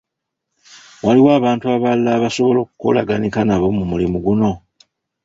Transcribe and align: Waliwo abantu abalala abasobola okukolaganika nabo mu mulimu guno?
Waliwo 1.05 1.29
abantu 1.39 1.65
abalala 1.75 2.09
abasobola 2.17 2.59
okukolaganika 2.61 3.39
nabo 3.47 3.67
mu 3.77 3.83
mulimu 3.91 4.17
guno? 4.25 4.51